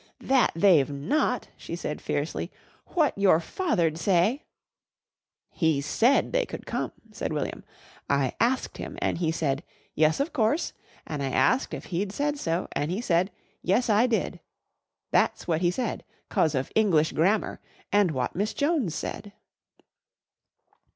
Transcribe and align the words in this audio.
"That 0.19 0.51
they've 0.55 0.89
not!" 0.89 1.49
she 1.55 1.75
said 1.75 2.01
fiercely. 2.01 2.51
"What 2.87 3.15
your 3.19 3.39
father'd 3.39 3.99
say" 3.99 4.45
"He 5.63 5.79
said 5.79 6.33
they 6.33 6.43
could 6.43 6.65
come," 6.65 6.91
said 7.11 7.31
William. 7.31 7.63
"I 8.09 8.33
asked 8.39 8.79
him 8.79 8.97
an' 8.99 9.17
he 9.17 9.31
said 9.31 9.63
'Yes, 9.93 10.19
of 10.19 10.33
course,' 10.33 10.73
an' 11.05 11.21
I 11.21 11.29
asked 11.29 11.71
if 11.75 11.85
he'd 11.93 12.11
said 12.11 12.39
so 12.39 12.67
an' 12.71 12.89
he 12.89 12.99
said 12.99 13.29
'Yes, 13.61 13.91
I 13.91 14.07
did.' 14.07 14.39
That's 15.11 15.47
what 15.47 15.61
he 15.61 15.69
said 15.69 16.03
'cause 16.29 16.55
of 16.55 16.71
English 16.73 17.11
Grammar 17.11 17.59
an' 17.91 18.11
wot 18.11 18.35
Miss 18.35 18.55
Jones 18.55 18.95
said." 18.95 19.33